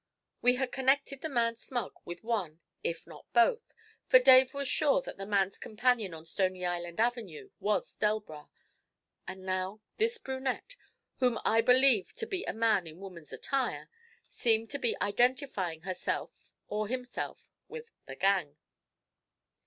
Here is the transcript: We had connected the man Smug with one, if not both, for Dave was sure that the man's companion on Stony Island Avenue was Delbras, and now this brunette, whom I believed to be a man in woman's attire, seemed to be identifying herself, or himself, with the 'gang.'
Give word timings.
We 0.41 0.55
had 0.55 0.71
connected 0.71 1.21
the 1.21 1.29
man 1.29 1.57
Smug 1.57 1.93
with 2.05 2.23
one, 2.23 2.59
if 2.83 3.05
not 3.05 3.31
both, 3.33 3.71
for 4.07 4.17
Dave 4.17 4.51
was 4.51 4.67
sure 4.67 4.99
that 5.03 5.19
the 5.19 5.27
man's 5.27 5.59
companion 5.59 6.11
on 6.11 6.25
Stony 6.25 6.65
Island 6.65 6.99
Avenue 6.99 7.51
was 7.59 7.95
Delbras, 7.97 8.71
and 9.27 9.45
now 9.45 9.81
this 9.97 10.17
brunette, 10.17 10.75
whom 11.17 11.37
I 11.45 11.61
believed 11.61 12.17
to 12.17 12.25
be 12.25 12.43
a 12.45 12.51
man 12.53 12.87
in 12.87 12.97
woman's 12.99 13.31
attire, 13.31 13.89
seemed 14.27 14.71
to 14.71 14.79
be 14.79 14.97
identifying 14.99 15.81
herself, 15.81 16.51
or 16.67 16.87
himself, 16.87 17.45
with 17.67 17.85
the 18.07 18.15
'gang.' 18.15 18.57